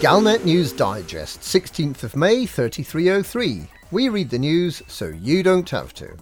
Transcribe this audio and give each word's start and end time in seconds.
Galnet 0.00 0.44
News 0.44 0.72
Digest, 0.72 1.40
16th 1.40 2.04
of 2.04 2.14
May 2.14 2.46
3303. 2.46 3.66
We 3.90 4.08
read 4.08 4.30
the 4.30 4.38
news 4.38 4.80
so 4.86 5.08
you 5.08 5.42
don't 5.42 5.68
have 5.70 5.92
to. 5.94 6.16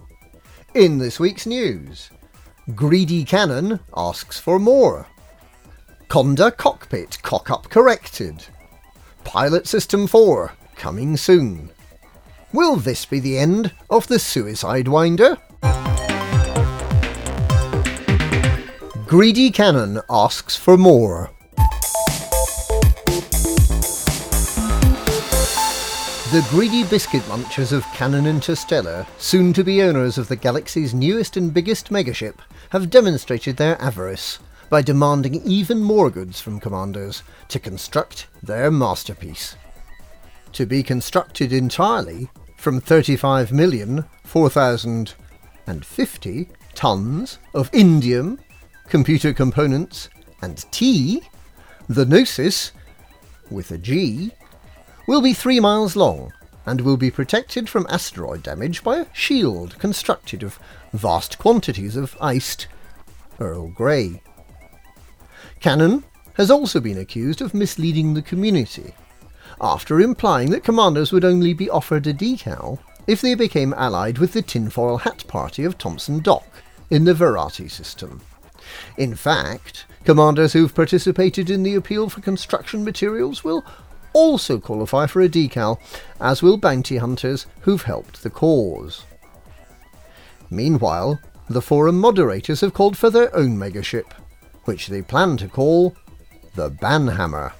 In 0.73 0.97
this 0.97 1.19
week's 1.19 1.45
news, 1.45 2.09
Greedy 2.73 3.23
Canonn 3.23 3.79
asks 3.95 4.39
for 4.39 4.57
more. 4.57 5.05
Conda 6.07 6.57
cockpit 6.57 7.21
cock 7.21 7.51
up 7.51 7.69
corrected. 7.69 8.43
Pilot 9.23 9.67
System 9.67 10.07
4 10.07 10.53
coming 10.75 11.15
soon. 11.15 11.69
Will 12.53 12.77
this 12.77 13.05
be 13.05 13.19
the 13.19 13.37
end 13.37 13.71
of 13.91 14.07
the 14.07 14.17
Suicide 14.17 14.87
Winder? 14.87 15.37
Greedy 19.05 19.51
Canonn 19.51 20.01
asks 20.09 20.55
for 20.55 20.77
more. 20.77 21.29
The 26.33 26.45
greedy 26.49 26.83
biscuit 26.83 27.21
munchers 27.23 27.71
of 27.71 27.85
Canonn 27.93 28.27
Interstellar, 28.27 29.07
soon 29.17 29.53
to 29.53 29.63
be 29.63 29.81
owners 29.81 30.17
of 30.17 30.27
the 30.27 30.35
galaxy's 30.35 30.93
newest 30.93 31.37
and 31.37 31.53
biggest 31.53 31.87
megaship, 31.87 32.39
have 32.71 32.89
demonstrated 32.89 33.55
their 33.55 33.81
avarice 33.81 34.39
by 34.69 34.81
demanding 34.81 35.41
even 35.45 35.81
more 35.81 36.09
goods 36.09 36.41
from 36.41 36.59
commanders 36.59 37.23
to 37.47 37.59
construct 37.59 38.27
their 38.43 38.69
masterpiece. 38.69 39.55
To 40.51 40.65
be 40.65 40.83
constructed 40.83 41.53
entirely 41.53 42.27
from 42.57 42.81
35 42.81 43.53
million 43.53 44.03
4,050 44.25 46.49
tons 46.75 47.39
of 47.53 47.71
indium, 47.71 48.37
computer 48.89 49.31
components, 49.31 50.09
and 50.41 50.69
tea, 50.73 51.21
the 51.87 52.05
Gnosis, 52.05 52.73
with 53.49 53.71
a 53.71 53.77
G, 53.77 54.33
will 55.07 55.21
be 55.21 55.33
three 55.33 55.59
miles 55.59 55.95
long 55.95 56.33
and 56.65 56.81
will 56.81 56.97
be 56.97 57.09
protected 57.09 57.69
from 57.69 57.87
asteroid 57.89 58.43
damage 58.43 58.83
by 58.83 58.97
a 58.97 59.05
shield 59.13 59.79
constructed 59.79 60.43
of 60.43 60.59
vast 60.93 61.39
quantities 61.39 61.95
of 61.95 62.17
iced 62.19 62.67
Earl 63.39 63.69
Grey. 63.69 64.21
Canonn 65.61 66.03
has 66.33 66.51
also 66.51 66.79
been 66.79 66.97
accused 66.97 67.41
of 67.41 67.53
misleading 67.53 68.13
the 68.13 68.21
community, 68.21 68.93
after 69.61 70.01
implying 70.01 70.51
that 70.51 70.63
commanders 70.63 71.11
would 71.11 71.25
only 71.25 71.53
be 71.53 71.69
offered 71.69 72.05
a 72.05 72.13
decal 72.13 72.79
if 73.07 73.21
they 73.21 73.33
became 73.33 73.73
allied 73.73 74.17
with 74.17 74.33
the 74.33 74.41
tinfoil 74.41 74.97
hat 74.97 75.25
party 75.27 75.63
of 75.63 75.77
Thompson 75.77 76.19
Dock 76.19 76.45
in 76.89 77.05
the 77.05 77.13
Varati 77.13 77.71
system. 77.71 78.21
In 78.97 79.15
fact, 79.15 79.85
commanders 80.03 80.53
who've 80.53 80.75
participated 80.75 81.49
in 81.49 81.63
the 81.63 81.75
appeal 81.75 82.09
for 82.09 82.21
construction 82.21 82.83
materials 82.83 83.43
will 83.43 83.63
also 84.17 84.57
qualify 84.59 85.05
for 85.05 85.21
a 85.21 85.29
decal, 85.29 85.79
as 86.19 86.41
will 86.41 86.57
bounty 86.57 86.97
hunters 86.97 87.45
who've 87.61 87.83
helped 87.83 88.23
the 88.23 88.31
cause. 88.31 89.03
Meanwhile, 90.49 91.19
the 91.49 91.61
forum 91.61 91.99
moderators 91.99 92.61
have 92.61 92.73
called 92.73 92.97
for 92.97 93.11
their 93.11 93.33
own 93.35 93.55
megaship, 93.55 94.11
which 94.65 94.87
they 94.87 95.03
plan 95.03 95.37
to 95.37 95.47
call 95.47 95.95
the 96.55 96.71
Banhammer. 96.71 97.53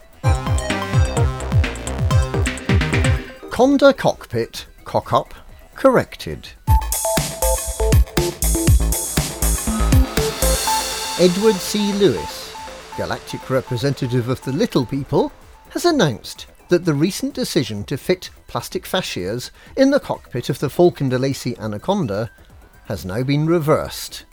Conda 3.52 3.96
cockpit 3.96 4.66
cock 4.84 5.14
up 5.14 5.34
corrected. 5.76 6.50
Edward 11.20 11.56
C. 11.56 11.94
Lewis, 11.94 12.54
galactic 12.96 13.50
representative 13.50 14.30
of 14.30 14.42
the 14.44 14.52
Little 14.52 14.86
People, 14.86 15.32
has 15.78 15.86
announced 15.86 16.48
that 16.70 16.86
the 16.86 16.94
recent 16.96 17.36
decision 17.36 17.84
to 17.84 17.96
fit 17.96 18.32
plastic 18.48 18.84
fascias 18.84 19.52
in 19.76 19.92
the 19.92 20.00
cockpit 20.00 20.50
of 20.50 20.58
the 20.58 20.72
Faulcon 20.72 21.08
DeLacy 21.08 21.56
Anaconda 21.60 22.32
has 22.86 23.06
now 23.06 23.22
been 23.22 23.46
reversed. 23.46 24.26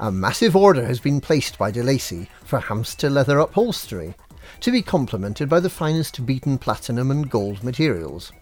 A 0.00 0.10
massive 0.10 0.56
order 0.56 0.86
has 0.86 0.98
been 0.98 1.20
placed 1.20 1.58
by 1.58 1.70
DeLacy 1.70 2.28
for 2.42 2.58
hamster 2.58 3.10
leather 3.10 3.38
upholstery, 3.38 4.14
to 4.60 4.72
be 4.72 4.80
complemented 4.80 5.50
by 5.50 5.60
the 5.60 5.68
finest 5.68 6.24
beaten 6.24 6.56
platinum 6.56 7.10
and 7.10 7.28
gold 7.28 7.62
materials. 7.62 8.32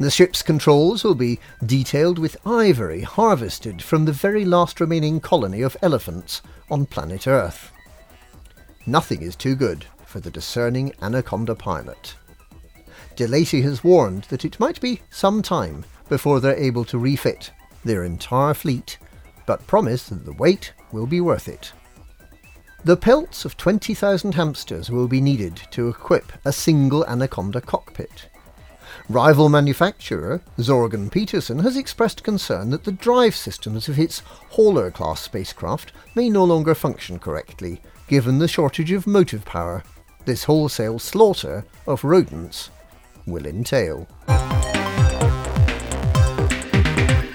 The 0.00 0.10
ship's 0.10 0.40
controls 0.40 1.04
will 1.04 1.14
be 1.14 1.38
detailed 1.66 2.18
with 2.18 2.38
ivory 2.46 3.02
harvested 3.02 3.82
from 3.82 4.06
the 4.06 4.12
very 4.12 4.46
last 4.46 4.80
remaining 4.80 5.20
colony 5.20 5.60
of 5.60 5.76
elephants 5.82 6.40
on 6.70 6.86
planet 6.86 7.26
Earth. 7.26 7.72
Nothing 8.86 9.20
is 9.20 9.36
too 9.36 9.54
good 9.54 9.84
for 10.16 10.20
the 10.20 10.30
discerning 10.30 10.90
Anaconda 11.02 11.54
pilot. 11.54 12.14
DeLacy 13.16 13.62
has 13.62 13.84
warned 13.84 14.22
that 14.30 14.46
it 14.46 14.58
might 14.58 14.80
be 14.80 15.02
some 15.10 15.42
time 15.42 15.84
before 16.08 16.40
they're 16.40 16.56
able 16.56 16.86
to 16.86 16.96
refit 16.96 17.50
their 17.84 18.02
entire 18.02 18.54
fleet, 18.54 18.96
but 19.44 19.66
promise 19.66 20.08
that 20.08 20.24
the 20.24 20.32
wait 20.32 20.72
will 20.90 21.06
be 21.06 21.20
worth 21.20 21.48
it. 21.48 21.70
The 22.82 22.96
pelts 22.96 23.44
of 23.44 23.58
20,000 23.58 24.32
hamsters 24.32 24.88
will 24.88 25.06
be 25.06 25.20
needed 25.20 25.60
to 25.72 25.90
equip 25.90 26.32
a 26.46 26.50
single 26.52 27.04
Anaconda 27.04 27.60
cockpit. 27.60 28.30
Rival 29.10 29.50
manufacturer 29.50 30.40
Zorgon 30.56 31.12
Peterson 31.12 31.58
has 31.58 31.76
expressed 31.76 32.24
concern 32.24 32.70
that 32.70 32.84
the 32.84 32.92
drive 32.92 33.36
systems 33.36 33.86
of 33.86 33.98
its 33.98 34.20
Hauler 34.52 34.90
class 34.90 35.20
spacecraft 35.20 35.92
may 36.14 36.30
no 36.30 36.42
longer 36.42 36.74
function 36.74 37.18
correctly, 37.18 37.82
given 38.08 38.38
the 38.38 38.48
shortage 38.48 38.92
of 38.92 39.06
motive 39.06 39.44
power 39.44 39.82
this 40.26 40.44
wholesale 40.44 40.98
slaughter 40.98 41.64
of 41.86 42.04
rodents 42.04 42.70
will 43.26 43.46
entail. 43.46 44.06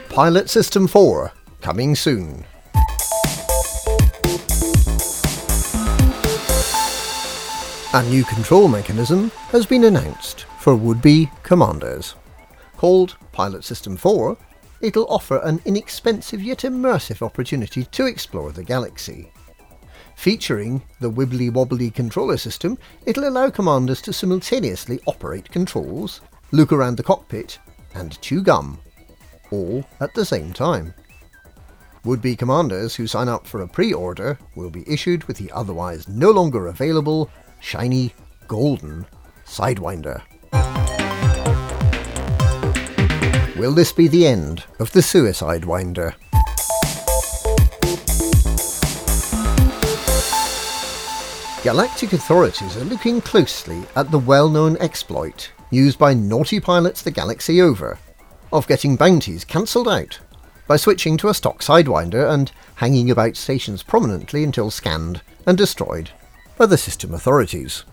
Pilot 0.09 0.49
System 0.49 0.87
4 0.87 1.31
coming 1.61 1.95
soon. 1.95 2.43
A 7.93 8.03
new 8.03 8.23
control 8.23 8.67
mechanism 8.67 9.31
has 9.49 9.65
been 9.65 9.83
announced 9.85 10.45
for 10.59 10.75
would-be 10.75 11.29
commanders. 11.43 12.15
Called 12.77 13.15
Pilot 13.31 13.63
System 13.63 13.95
4, 13.95 14.37
it'll 14.81 15.07
offer 15.07 15.37
an 15.43 15.61
inexpensive 15.65 16.41
yet 16.41 16.59
immersive 16.59 17.21
opportunity 17.21 17.83
to 17.85 18.05
explore 18.05 18.51
the 18.51 18.63
galaxy. 18.63 19.31
Featuring 20.21 20.83
the 20.99 21.09
wibbly 21.09 21.51
wobbly 21.51 21.89
controller 21.89 22.37
system, 22.37 22.77
it'll 23.07 23.27
allow 23.27 23.49
commanders 23.49 24.03
to 24.03 24.13
simultaneously 24.13 24.99
operate 25.07 25.49
controls, 25.49 26.21
look 26.51 26.71
around 26.71 26.97
the 26.97 27.01
cockpit, 27.01 27.57
and 27.95 28.21
chew 28.21 28.43
gum, 28.43 28.77
all 29.49 29.83
at 29.99 30.13
the 30.13 30.23
same 30.23 30.53
time. 30.53 30.93
Would 32.03 32.21
be 32.21 32.35
commanders 32.35 32.93
who 32.93 33.07
sign 33.07 33.29
up 33.29 33.47
for 33.47 33.63
a 33.63 33.67
pre 33.67 33.93
order 33.93 34.37
will 34.53 34.69
be 34.69 34.87
issued 34.87 35.23
with 35.23 35.37
the 35.37 35.51
otherwise 35.53 36.07
no 36.07 36.29
longer 36.29 36.67
available 36.67 37.31
shiny, 37.59 38.13
golden 38.47 39.07
Sidewinder. 39.47 40.21
Will 43.57 43.73
this 43.73 43.91
be 43.91 44.07
the 44.07 44.27
end 44.27 44.65
of 44.77 44.91
the 44.91 45.01
Suicide 45.01 45.65
Winder? 45.65 46.13
Galactic 51.63 52.13
authorities 52.13 52.75
are 52.75 52.85
looking 52.85 53.21
closely 53.21 53.83
at 53.95 54.09
the 54.09 54.17
well 54.17 54.49
known 54.49 54.75
exploit 54.77 55.51
used 55.69 55.99
by 55.99 56.11
naughty 56.11 56.59
pilots 56.59 57.03
the 57.03 57.11
galaxy 57.11 57.61
over 57.61 57.99
of 58.51 58.67
getting 58.67 58.95
bounties 58.95 59.45
cancelled 59.45 59.87
out 59.87 60.19
by 60.67 60.75
switching 60.75 61.17
to 61.17 61.29
a 61.29 61.35
stock 61.35 61.59
Sidewinder 61.59 62.27
and 62.33 62.51
hanging 62.73 63.11
about 63.11 63.35
stations 63.35 63.83
prominently 63.83 64.43
until 64.43 64.71
scanned 64.71 65.21
and 65.45 65.55
destroyed 65.55 66.09
by 66.57 66.65
the 66.65 66.79
system 66.79 67.13
authorities. 67.13 67.85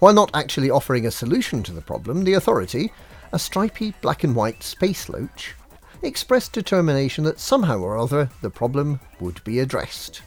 While 0.00 0.14
not 0.14 0.34
actually 0.34 0.68
offering 0.68 1.06
a 1.06 1.12
solution 1.12 1.62
to 1.62 1.72
the 1.72 1.80
problem, 1.80 2.24
the 2.24 2.34
authority, 2.34 2.92
a 3.32 3.38
stripy 3.38 3.94
black 4.00 4.24
and 4.24 4.34
white 4.34 4.64
space 4.64 5.08
loach, 5.08 5.54
expressed 6.02 6.52
determination 6.52 7.22
that 7.24 7.38
somehow 7.38 7.78
or 7.78 7.96
other 7.96 8.28
the 8.42 8.50
problem 8.50 8.98
would 9.20 9.42
be 9.44 9.60
addressed. 9.60 10.22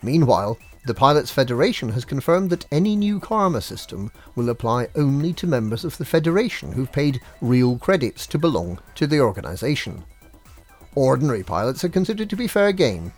Meanwhile, 0.00 0.58
the 0.86 0.94
Pilots 0.94 1.30
Federation 1.30 1.90
has 1.90 2.04
confirmed 2.04 2.50
that 2.50 2.66
any 2.72 2.96
new 2.96 3.20
karma 3.20 3.60
system 3.60 4.10
will 4.34 4.48
apply 4.48 4.88
only 4.94 5.32
to 5.34 5.46
members 5.46 5.84
of 5.84 5.98
the 5.98 6.04
Federation 6.04 6.72
who've 6.72 6.90
paid 6.90 7.20
real 7.40 7.78
credits 7.78 8.26
to 8.28 8.38
belong 8.38 8.78
to 8.94 9.06
the 9.06 9.20
organisation. 9.20 10.04
Ordinary 10.94 11.42
pilots 11.42 11.84
are 11.84 11.88
considered 11.88 12.30
to 12.30 12.36
be 12.36 12.46
fair 12.46 12.72
game, 12.72 13.12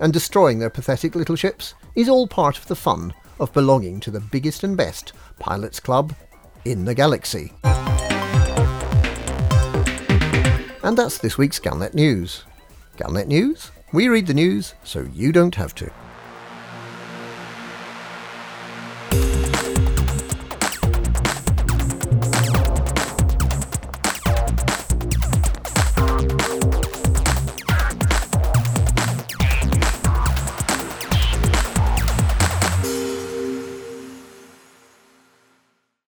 and 0.00 0.12
destroying 0.12 0.58
their 0.58 0.70
pathetic 0.70 1.14
little 1.14 1.36
ships 1.36 1.74
is 1.94 2.08
all 2.08 2.26
part 2.26 2.58
of 2.58 2.66
the 2.66 2.76
fun 2.76 3.14
of 3.38 3.52
belonging 3.52 4.00
to 4.00 4.10
the 4.10 4.20
biggest 4.20 4.64
and 4.64 4.76
best 4.76 5.12
pilots 5.38 5.80
club 5.80 6.14
in 6.64 6.84
the 6.84 6.94
galaxy. 6.94 7.52
And 10.82 10.96
that's 10.96 11.18
this 11.18 11.36
week's 11.36 11.58
Galnet 11.58 11.94
News. 11.94 12.44
Galnet 12.96 13.26
News? 13.26 13.70
We 13.92 14.08
read 14.08 14.26
the 14.26 14.34
news 14.34 14.74
so 14.84 15.08
you 15.12 15.32
don't 15.32 15.54
have 15.54 15.74
to. 15.76 15.90